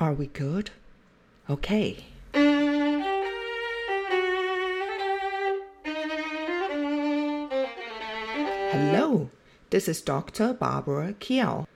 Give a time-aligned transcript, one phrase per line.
[0.00, 0.70] Are we good?
[1.50, 2.06] Okay.
[8.72, 9.28] Hello,
[9.68, 10.54] this is Dr.
[10.54, 11.66] Barbara Kiao.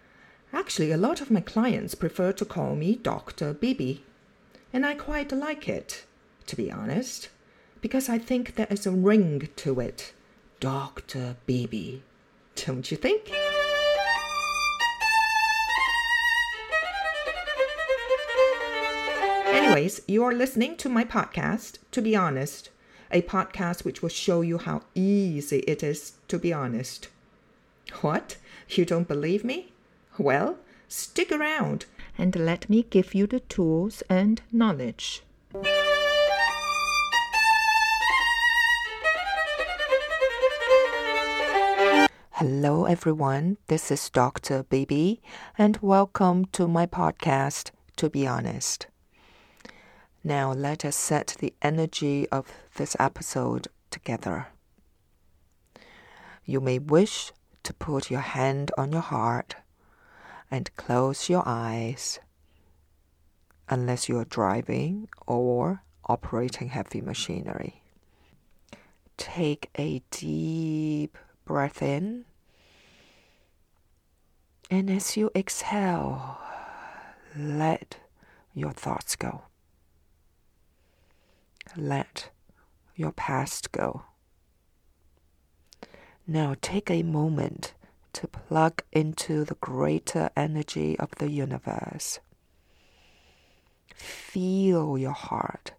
[0.54, 3.52] Actually, a lot of my clients prefer to call me Dr.
[3.52, 4.02] Bibi,
[4.72, 6.06] and I quite like it,
[6.46, 7.28] to be honest,
[7.82, 10.14] because I think there is a ring to it.
[10.60, 11.36] Dr.
[11.44, 12.02] Bibi.
[12.54, 13.30] Don't you think?
[19.74, 22.70] You are listening to my podcast, To Be Honest,
[23.10, 27.08] a podcast which will show you how easy it is to be honest.
[28.00, 28.36] What?
[28.68, 29.72] You don't believe me?
[30.16, 35.24] Well, stick around and let me give you the tools and knowledge.
[42.34, 43.56] Hello, everyone.
[43.66, 44.62] This is Dr.
[44.62, 45.20] Bibi,
[45.58, 48.86] and welcome to my podcast, To Be Honest.
[50.26, 54.46] Now, let us set the energy of this episode together.
[56.46, 57.30] You may wish
[57.62, 59.56] to put your hand on your heart
[60.50, 62.20] and close your eyes
[63.68, 67.82] unless you are driving or operating heavy machinery.
[69.18, 72.24] Take a deep breath in,
[74.70, 76.38] and as you exhale,
[77.36, 77.98] let
[78.54, 79.42] your thoughts go.
[81.76, 82.30] Let
[82.94, 84.04] your past go.
[86.24, 87.74] Now take a moment
[88.12, 92.20] to plug into the greater energy of the universe.
[93.94, 95.72] Feel your heart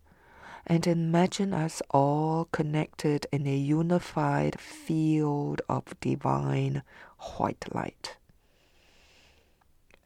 [0.67, 6.83] and imagine us all connected in a unified field of divine
[7.37, 8.17] white light.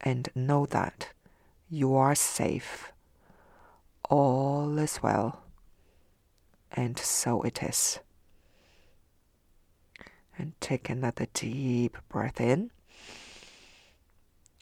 [0.01, 1.09] And know that
[1.67, 2.91] you are safe.
[4.09, 5.48] All is well
[6.79, 7.99] and so it is.
[10.37, 12.71] And take another deep breath in.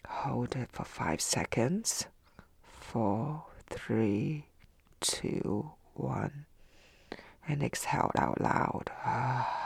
[0.08, 2.08] Hold it for five seconds.
[2.64, 4.48] Four, three,
[5.00, 6.48] two, one.
[7.48, 8.90] And exhale out loud.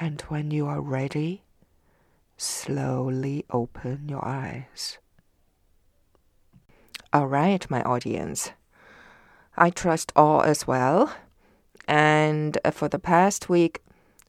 [0.00, 1.44] And when you are ready,
[2.36, 4.98] slowly open your eyes.
[7.14, 8.50] All right, my audience.
[9.56, 11.14] I trust all as well.
[11.86, 13.84] And for the past week,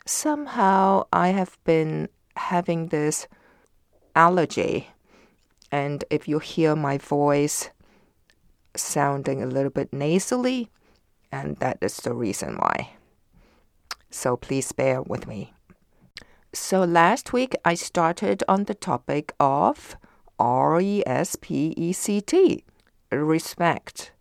[0.05, 3.27] somehow I have been having this
[4.15, 4.89] allergy.
[5.71, 7.71] And if you hear my voice
[8.75, 10.69] sounding a little bit nasally,
[11.31, 12.91] and that is the reason why.
[14.11, 15.53] So please bear with me.
[16.53, 19.97] So last week I started on the topic of
[20.37, 22.63] R E S P E C T
[23.11, 24.11] respect.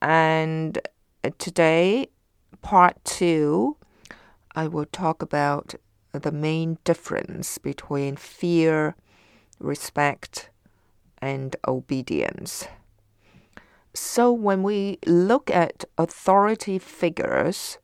[0.00, 0.78] And
[1.38, 2.08] today,
[2.62, 3.76] part two,
[4.54, 5.74] I will talk about
[6.12, 8.96] the main difference between fear,
[9.58, 10.50] respect,
[11.20, 12.66] and obedience.
[13.94, 17.78] So, when we look at authority figures,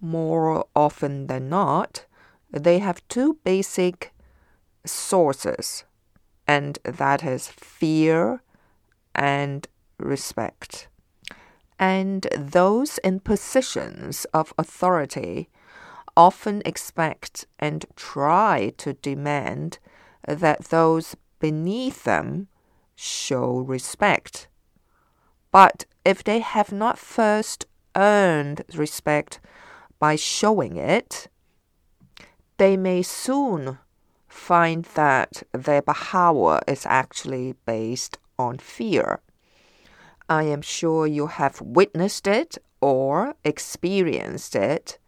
[0.00, 2.06] more often than not,
[2.50, 4.12] they have two basic
[4.84, 5.84] sources,
[6.46, 8.42] and that is fear
[9.16, 9.66] and
[9.98, 10.88] respect.
[11.78, 15.48] And those in positions of authority
[16.16, 19.78] often expect and try to demand
[20.26, 22.48] that those beneath them
[22.94, 24.48] show respect.
[25.50, 29.40] But if they have not first earned respect
[29.98, 31.28] by showing it,
[32.58, 33.78] they may soon
[34.28, 39.20] find that their power is actually based on fear.
[40.28, 44.98] I am sure you have witnessed it or experienced it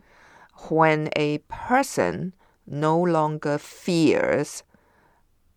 [0.69, 2.35] when a person
[2.67, 4.63] no longer fears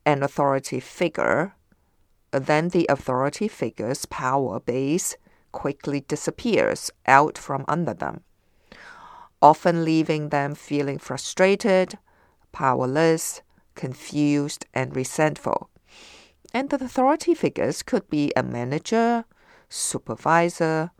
[0.05, 1.55] an authority figure,
[2.31, 5.15] then the authority figure's power base
[5.51, 8.21] quickly disappears out from under them,
[9.41, 11.97] often leaving them feeling frustrated,
[12.51, 13.41] powerless,
[13.75, 15.70] confused, and resentful.
[16.53, 19.25] And the authority figures could be a manager,
[19.69, 20.91] supervisor,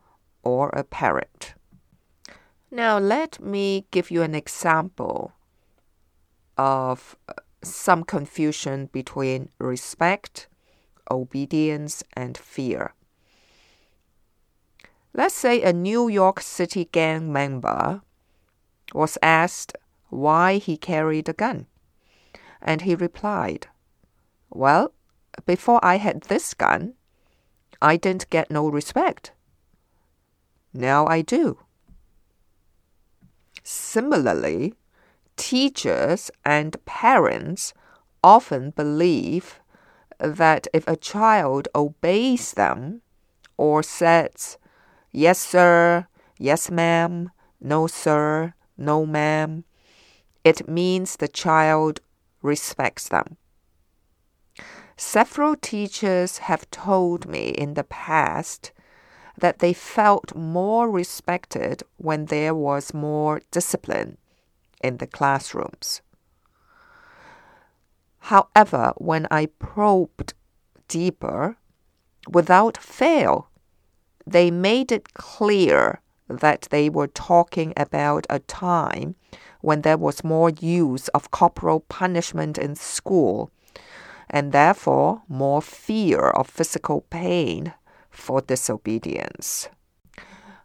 [0.44, 1.56] or a parent.
[2.72, 5.34] Now, let me give you an example
[6.58, 10.48] of uh, some confusion between respect,
[11.10, 12.94] obedience, and fear.
[15.14, 18.02] Let's say a New York City gang member
[18.94, 19.76] was asked
[20.10, 21.68] why he carried a gun,
[22.62, 23.68] and he replied,
[24.50, 24.94] Well,
[25.46, 26.94] before I had this gun,
[27.82, 29.32] I didn't get no respect.
[30.74, 31.60] Now I do.
[33.64, 34.76] Similarly,
[35.36, 37.74] teachers and parents
[38.24, 39.60] often believe
[40.20, 43.02] that if a child obeys them
[43.58, 44.58] or says,
[45.12, 46.08] yes, sir,
[46.38, 49.64] yes, ma'am, no, sir, no, ma'am,
[50.44, 52.02] it means the child
[52.42, 53.38] respects them.
[55.04, 58.72] Several teachers have told me in the past
[59.36, 64.20] that they felt more respected when there was more discipline
[64.82, 66.02] in the classrooms.
[68.20, 70.36] However, when I probed
[70.88, 71.58] deeper,
[72.30, 73.50] without fail,
[74.28, 76.00] they made it clear
[76.30, 79.16] that they were talking about a time
[79.62, 83.52] when there was more use of corporal punishment in school
[84.32, 87.74] and therefore more fear of physical pain
[88.10, 89.70] for disobedience.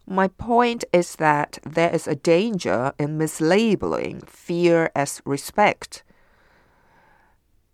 [0.07, 6.05] My point is that there is a danger in mislabeling fear as respect.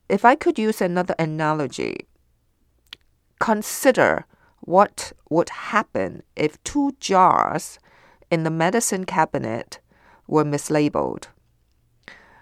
[0.08, 2.06] If I could use another analogy,
[3.38, 4.24] consider
[4.60, 7.78] what would happen if two jars
[8.30, 9.78] in the medicine cabinet
[10.26, 11.26] were mislabeled.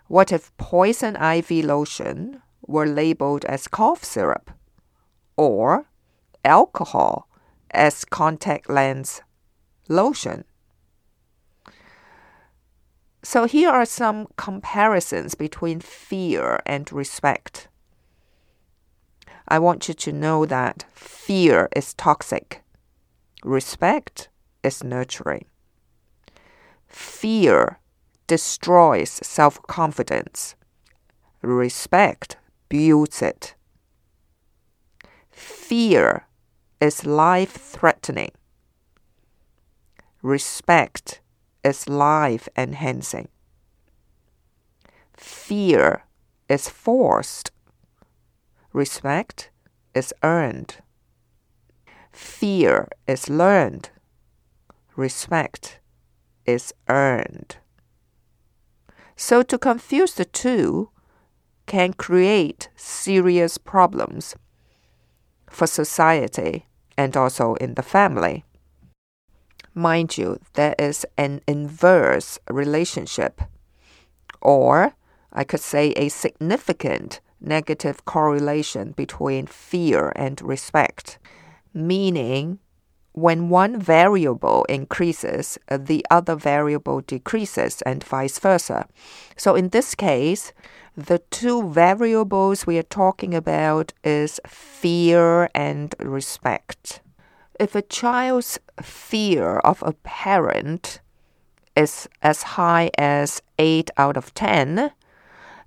[0.06, 4.50] What if poison ivy lotion were labeled as cough syrup
[5.36, 5.86] or
[6.44, 7.28] alcohol
[7.72, 9.22] as contact lens
[9.88, 10.44] lotion.
[13.22, 17.68] So here are some comparisons between fear and respect.
[19.48, 22.62] I want you to know that fear is toxic.
[23.42, 24.28] Respect
[24.62, 25.46] is nurturing.
[26.86, 27.78] Fear
[28.26, 30.54] destroys self confidence.
[31.42, 32.36] Respect
[33.20, 33.54] it.
[35.30, 36.26] Fear
[36.80, 38.30] is life threatening.
[40.22, 41.20] Respect
[41.62, 43.28] is life enhancing.
[45.14, 46.04] Fear
[46.48, 47.50] is forced.
[48.72, 49.50] Respect
[49.94, 50.76] is earned.
[52.12, 53.90] Fear is learned.
[54.96, 55.80] Respect
[56.46, 57.56] is earned.
[59.16, 60.90] So to confuse the two
[61.70, 64.34] can create serious problems
[65.48, 66.66] for society
[66.98, 68.44] and also in the family.
[69.72, 73.40] Mind you, there is an inverse relationship,
[74.42, 74.94] or
[75.32, 81.20] I could say a significant negative correlation between fear and respect,
[81.72, 82.58] meaning
[83.12, 88.88] when one variable increases, the other variable decreases, and vice versa.
[89.36, 90.52] So in this case,
[91.06, 97.00] the two variables we are talking about is fear and respect.
[97.58, 101.00] If a child's fear of a parent
[101.76, 104.90] is as high as 8 out of 10,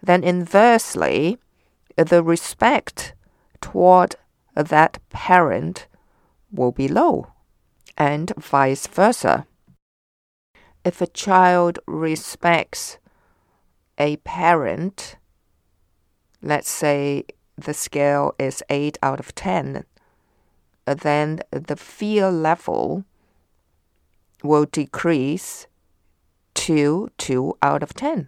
[0.02, 1.38] then inversely,
[1.96, 3.14] the respect
[3.62, 4.16] toward
[4.56, 5.88] that parent
[6.52, 7.28] will be low,
[7.98, 9.46] and vice versa.
[10.84, 12.98] If a child respects
[13.98, 15.16] a parent,
[16.44, 17.24] let's say
[17.58, 19.86] the scale is 8 out of 10,
[20.86, 23.06] uh, then the fear level
[24.44, 25.68] will decrease
[26.54, 28.28] to 2 out of 10.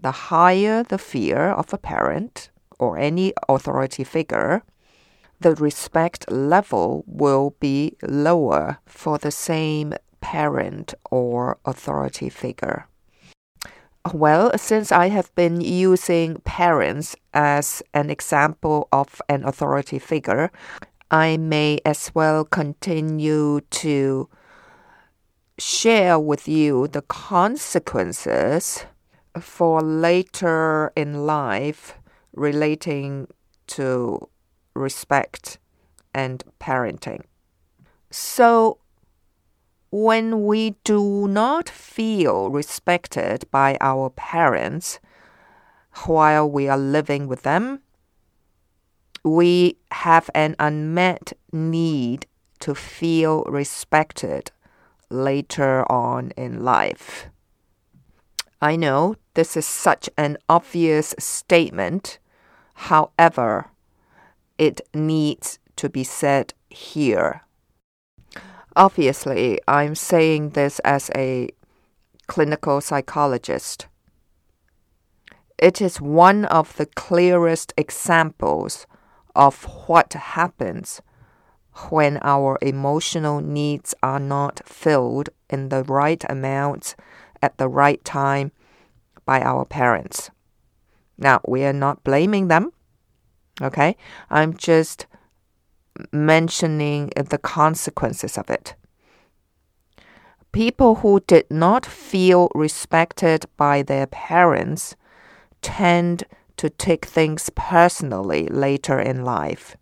[0.00, 4.62] The higher the fear of a parent or any authority figure,
[5.40, 12.87] the respect level will be lower for the same parent or authority figure.
[14.12, 20.50] Well, since I have been using parents as an example of an authority figure,
[21.10, 24.28] I may as well continue to
[25.58, 28.86] share with you the consequences
[29.40, 31.94] for later in life
[32.32, 33.26] relating
[33.68, 34.28] to
[34.74, 35.58] respect
[36.14, 37.24] and parenting.
[38.10, 38.78] So,
[39.90, 45.00] when we do not feel respected by our parents
[46.06, 47.80] while we are living with them,
[49.24, 52.26] we have an unmet need
[52.60, 54.50] to feel respected
[55.10, 57.26] later on in life.
[58.60, 62.18] I know this is such an obvious statement.
[62.74, 63.70] However,
[64.58, 67.42] it needs to be said here.
[68.78, 71.48] Obviously, I'm saying this as a
[72.28, 73.88] clinical psychologist.
[75.58, 78.86] It is one of the clearest examples
[79.34, 81.02] of what happens
[81.90, 86.94] when our emotional needs are not filled in the right amount
[87.42, 88.52] at the right time
[89.24, 90.30] by our parents.
[91.18, 92.70] Now, we are not blaming them,
[93.60, 93.96] okay?
[94.30, 95.06] I'm just
[96.12, 98.74] mentioning the consequences of it.
[100.52, 104.96] People who did not feel respected by their parents
[105.62, 106.24] tend
[106.56, 109.76] to take things personally later in life.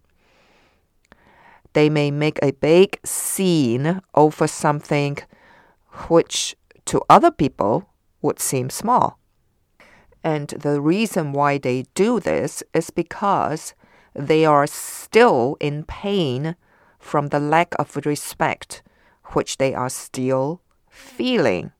[1.72, 5.18] They may make a big scene over something
[6.08, 6.56] which
[6.86, 7.88] to other people
[8.22, 9.18] would seem small.
[10.24, 13.74] And the reason why they do this is because
[14.16, 16.56] they are still in pain
[16.98, 18.82] from the lack of respect
[19.32, 21.72] which they are still feeling.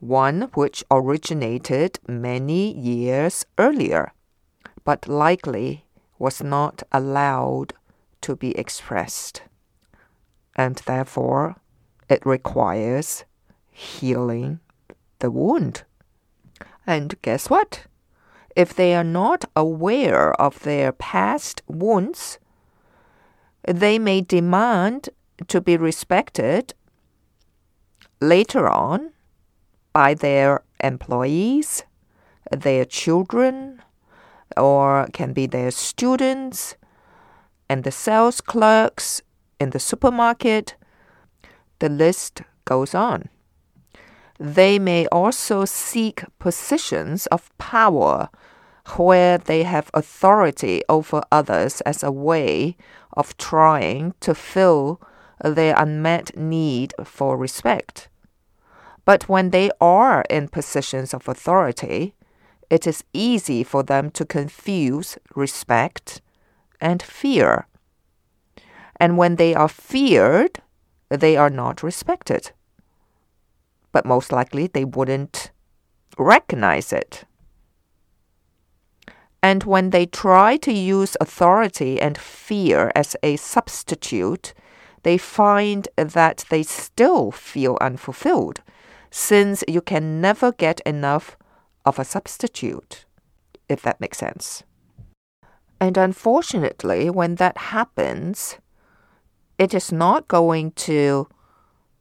[0.00, 4.12] One which originated many years earlier,
[4.84, 5.86] but likely
[6.18, 7.72] was not allowed
[8.20, 9.42] to be expressed.
[10.54, 11.56] And therefore,
[12.08, 13.24] it requires
[13.70, 14.60] healing
[15.20, 15.84] the wound.
[16.86, 17.86] And guess what?
[18.58, 22.40] If they are not aware of their past wounds,
[23.62, 25.10] they may demand
[25.46, 26.74] to be respected
[28.20, 29.12] later on
[29.92, 31.84] by their employees,
[32.50, 33.80] their children,
[34.56, 36.74] or can be their students,
[37.68, 39.22] and the sales clerks
[39.60, 40.74] in the supermarket.
[41.78, 43.28] The list goes on.
[44.40, 48.30] They may also seek positions of power
[48.96, 52.76] where they have authority over others as a way
[53.12, 55.00] of trying to fill
[55.42, 58.08] their unmet need for respect.
[59.04, 62.14] But when they are in positions of authority,
[62.70, 66.20] it is easy for them to confuse respect
[66.80, 67.66] and fear.
[68.96, 70.60] And when they are feared,
[71.08, 72.52] they are not respected
[73.92, 75.50] but most likely they wouldn't
[76.16, 77.24] recognize it.
[79.42, 84.52] And when they try to use authority and fear as a substitute,
[85.02, 88.62] they find that they still feel unfulfilled,
[89.10, 91.36] since you can never get enough
[91.84, 93.04] of a substitute,
[93.68, 94.64] if that makes sense.
[95.80, 98.58] And unfortunately, when that happens,
[99.58, 101.28] it is not going to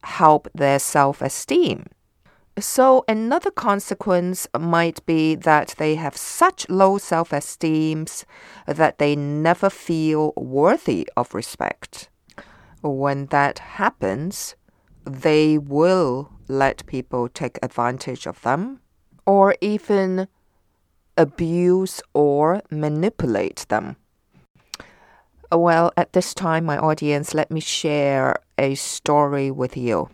[0.03, 1.85] help their self esteem.
[2.59, 8.07] So, another consequence might be that they have such low self esteem
[8.65, 12.09] that they never feel worthy of respect.
[12.81, 14.55] When that happens,
[15.05, 18.79] they will let people take advantage of them
[19.25, 20.27] or even
[21.15, 23.97] abuse or manipulate them.
[25.51, 30.09] Well, at this time, my audience, let me share a story with you.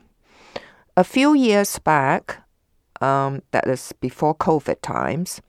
[0.95, 2.43] A few years back,
[3.01, 5.41] um, that is before COVID times,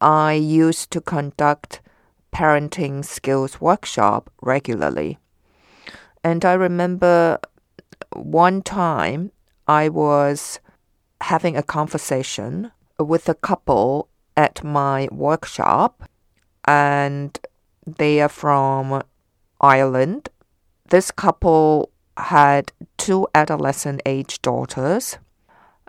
[0.00, 1.80] I used to conduct
[2.32, 5.18] parenting skills workshop regularly.
[6.22, 7.40] And I remember
[8.14, 9.32] one time
[9.66, 10.60] I was
[11.22, 12.70] having a conversation
[13.00, 16.08] with a couple at my workshop,
[16.66, 17.36] and
[17.84, 19.02] they are from
[19.60, 20.28] Ireland.
[20.90, 25.18] This couple had two adolescent age daughters.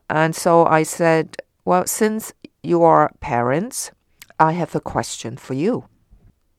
[0.09, 2.33] And so I said, Well, since
[2.63, 3.91] you are parents,
[4.39, 5.85] I have a question for you.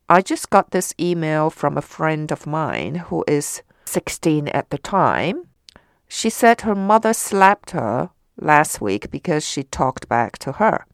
[0.09, 4.79] I just got this email from a friend of mine who is 16 at the
[4.79, 5.47] time.
[6.09, 10.85] She said her mother slapped her last week because she talked back to her.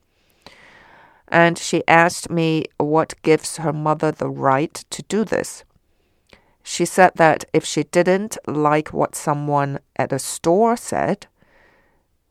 [1.28, 5.64] And she asked me what gives her mother the right to do this.
[6.68, 11.28] She said that if she didn't like what someone at a store said,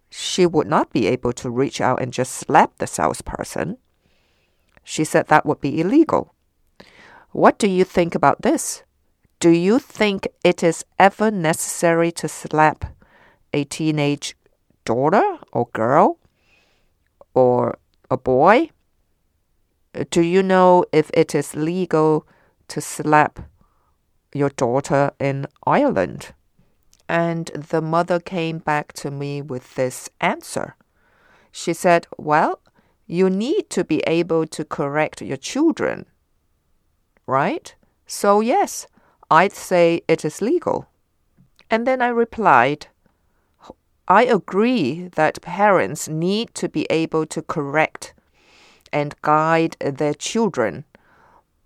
[0.09, 3.77] she would not be able to reach out and just slap the salesperson.
[4.83, 6.35] She said that would be illegal.
[7.31, 8.83] What do you think about this?
[9.39, 12.93] Do you think it is ever necessary to slap
[13.53, 14.35] a teenage
[14.83, 16.19] daughter or girl
[17.33, 17.77] or
[18.11, 18.69] a boy?
[20.09, 22.27] Do you know if it is legal
[22.67, 23.39] to slap
[24.35, 26.33] your daughter in Ireland?
[27.07, 30.75] And the mother came back to me with this answer.
[31.51, 32.59] She said, Well,
[33.07, 36.05] you need to be able to correct your children,
[37.25, 37.73] right?
[38.05, 38.87] So, yes,
[39.31, 40.87] I'd say it is legal.
[41.69, 42.87] And then I replied,
[44.07, 48.13] I agree that parents need to be able to correct
[48.93, 50.85] and guide their children.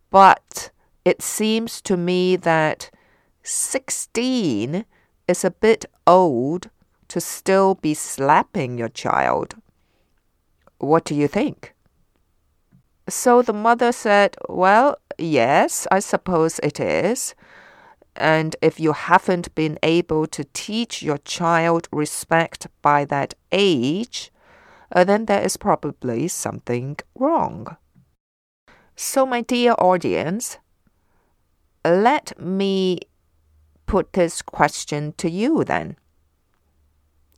[0.09, 0.71] But
[1.09, 2.91] it seems to me that
[3.41, 4.85] 16
[5.27, 6.69] is a bit old
[7.07, 9.55] to still be slapping your child.
[10.77, 11.73] What do you think?
[13.07, 17.33] So the mother said, Well, yes, I suppose it is.
[18.15, 24.31] And if you haven't been able to teach your child respect by that age,
[24.91, 27.77] uh, then there is probably something wrong.
[28.95, 30.57] So, my dear audience,
[31.85, 32.99] let me
[33.85, 35.97] put this question to you then.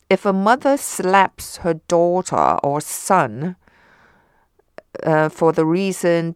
[0.10, 3.56] If a mother slaps her daughter or son
[5.04, 6.36] uh, for the reason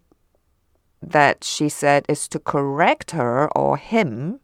[1.01, 4.39] that she said is to correct her or him,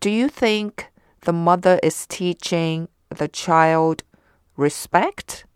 [0.00, 0.88] do you think
[1.22, 4.02] the mother is teaching the child
[4.56, 5.46] respect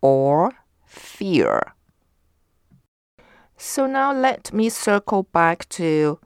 [0.00, 0.52] or
[0.86, 1.75] fear?
[3.56, 6.18] So now let me circle back to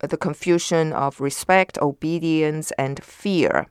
[0.00, 3.66] the confusion of respect, obedience, and fear.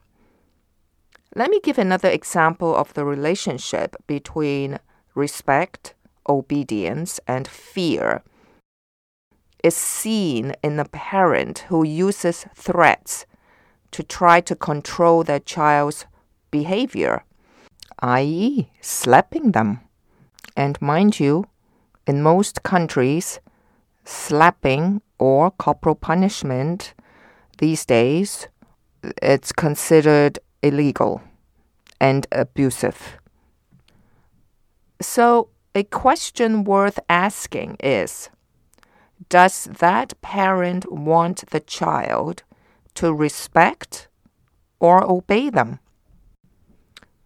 [1.35, 4.79] Let me give another example of the relationship between
[5.13, 5.93] respect,
[6.27, 8.23] obedience, and fear
[9.65, 13.25] is seen in a parent who uses threats
[13.89, 16.05] to try to control their child's
[16.51, 17.23] behavior,
[17.99, 19.79] i.e., slapping them.
[20.55, 21.45] And mind you,
[22.07, 23.39] in most countries,
[24.03, 26.93] slapping or corporal punishment
[27.57, 28.47] these days
[29.21, 31.21] it's considered illegal
[31.99, 33.17] and abusive.
[35.01, 38.29] So, a question worth asking is
[39.29, 42.43] Does that parent want the child
[42.95, 44.07] to respect
[44.79, 45.79] or obey them?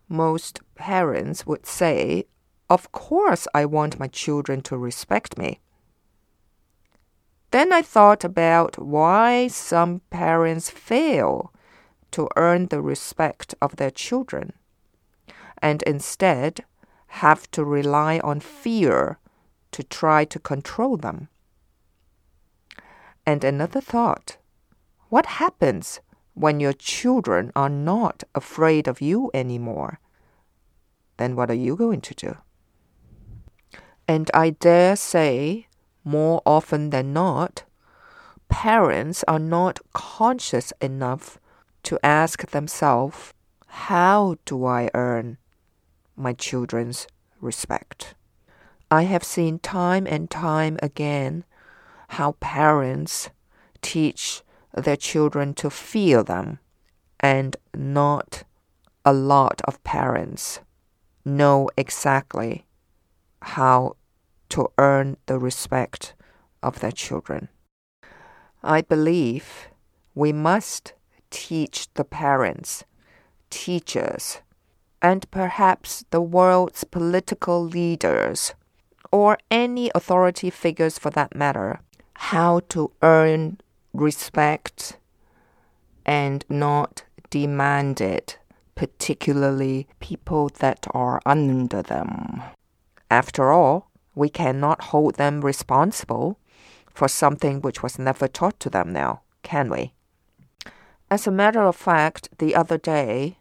[0.08, 2.26] Most parents would say,
[2.70, 5.60] Of course, I want my children to respect me.
[7.52, 11.52] Then I thought about why some parents fail
[12.12, 14.54] to earn the respect of their children
[15.62, 16.64] and instead
[17.08, 19.18] have to rely on fear
[19.72, 21.28] to try to control them.
[23.26, 24.38] And another thought
[25.10, 26.02] what happens
[26.36, 30.00] when your children are not afraid of you anymore?
[31.18, 32.38] Then what are you going to do?
[34.10, 35.68] And I dare say,
[36.04, 37.64] more often than not,
[38.48, 41.38] parents are not conscious enough
[41.84, 43.36] to ask themselves,
[43.68, 45.38] how do I earn
[46.16, 47.06] my children's
[47.40, 48.16] respect.
[48.90, 51.46] I have seen time and time again
[52.18, 53.30] how parents
[53.84, 54.42] teach
[54.74, 56.58] their children to feel them,
[57.20, 58.42] and not
[59.06, 60.62] a lot of parents
[61.24, 62.66] know exactly
[63.42, 63.96] how
[64.50, 66.14] to earn the respect
[66.62, 67.50] of their children.
[68.64, 69.70] I believe
[70.16, 70.94] we must
[71.30, 72.84] teach the parents,
[73.50, 74.42] teachers,
[75.02, 78.54] and perhaps the world's political leaders,
[79.12, 81.80] or any authority figures for that matter,
[82.14, 83.60] how to earn
[83.94, 84.98] respect
[86.06, 88.38] and not demand it,
[88.76, 92.42] particularly people that are under them.
[93.10, 93.89] After all,
[94.20, 96.38] we cannot hold them responsible
[96.94, 99.94] for something which was never taught to them now, can we?
[101.10, 103.38] As a matter of fact, the other day,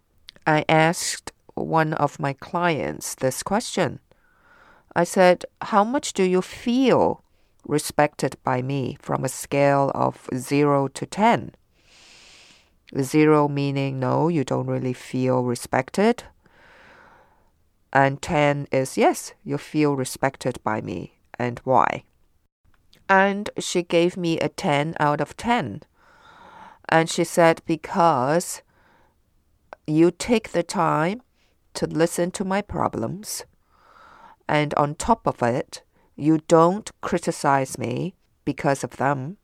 [0.46, 3.98] I asked one of my clients this question.
[4.94, 7.24] I said, How much do you feel
[7.66, 11.56] respected by me from a scale of 0 to 10?
[13.02, 16.22] Zero meaning no, you don't really feel respected.
[17.92, 21.18] And 10 is yes, you feel respected by me.
[21.38, 22.04] And why?
[23.08, 25.82] And she gave me a 10 out of 10.
[26.88, 28.62] And she said, Because
[29.86, 31.22] you take the time
[31.74, 33.44] to listen to my problems.
[34.48, 35.82] And on top of it,
[36.16, 39.36] you don't criticize me because of them.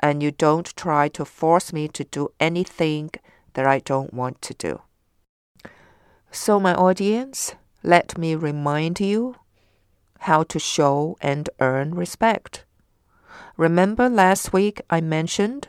[0.00, 3.10] And you don't try to force me to do anything
[3.54, 4.82] that I don't want to do.
[6.30, 9.36] So, my audience, let me remind you
[10.20, 12.64] how to show and earn respect.
[13.56, 15.68] Remember last week I mentioned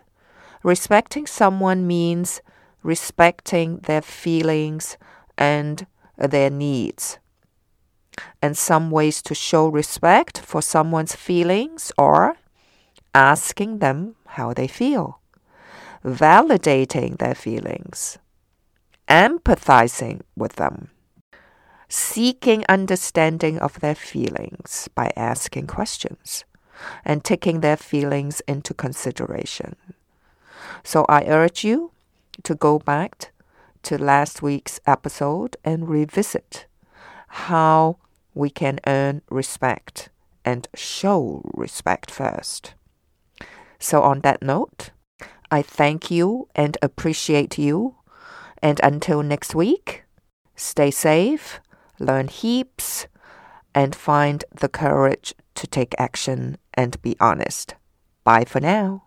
[0.64, 2.42] respecting someone means
[2.84, 4.98] respecting their feelings
[5.38, 7.20] and their needs.
[8.42, 12.38] And some ways to show respect for someone's feelings are
[13.14, 15.20] asking them how they feel,
[16.04, 18.18] validating their feelings,
[19.08, 20.90] empathizing with them,
[21.90, 26.44] seeking understanding of their feelings by asking questions
[27.04, 29.76] and taking their feelings into consideration.
[30.84, 31.92] So I urge you
[32.44, 33.32] to go back
[33.84, 36.66] to last week's episode and revisit
[37.28, 37.98] how
[38.34, 40.10] we can earn respect
[40.46, 42.74] and show respect first.
[43.80, 44.92] So, on that note,
[45.52, 47.96] I thank you and appreciate you.
[48.62, 50.04] And until next week,
[50.56, 51.60] stay safe,
[52.00, 53.08] learn heaps,
[53.74, 57.76] and find the courage to take action and be honest.
[58.24, 59.07] Bye for now.